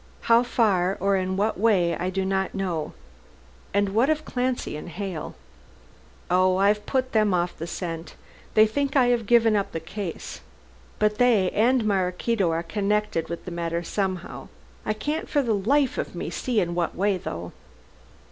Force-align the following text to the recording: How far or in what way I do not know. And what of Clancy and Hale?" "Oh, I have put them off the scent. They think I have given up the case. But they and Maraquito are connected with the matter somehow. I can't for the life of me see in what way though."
How 0.21 0.41
far 0.41 0.97
or 0.99 1.15
in 1.15 1.37
what 1.37 1.59
way 1.59 1.95
I 1.95 2.09
do 2.09 2.25
not 2.25 2.55
know. 2.55 2.93
And 3.71 3.89
what 3.89 4.09
of 4.09 4.25
Clancy 4.25 4.75
and 4.75 4.89
Hale?" 4.89 5.35
"Oh, 6.27 6.57
I 6.57 6.69
have 6.69 6.87
put 6.87 7.11
them 7.11 7.35
off 7.35 7.55
the 7.55 7.67
scent. 7.67 8.15
They 8.55 8.65
think 8.65 8.95
I 8.95 9.09
have 9.09 9.27
given 9.27 9.55
up 9.55 9.73
the 9.73 9.79
case. 9.79 10.41
But 10.97 11.19
they 11.19 11.51
and 11.51 11.85
Maraquito 11.85 12.49
are 12.49 12.63
connected 12.63 13.29
with 13.29 13.45
the 13.45 13.51
matter 13.51 13.83
somehow. 13.83 14.47
I 14.87 14.93
can't 14.93 15.29
for 15.29 15.43
the 15.43 15.53
life 15.53 15.99
of 15.99 16.15
me 16.15 16.31
see 16.31 16.59
in 16.59 16.73
what 16.73 16.95
way 16.95 17.19
though." 17.19 17.51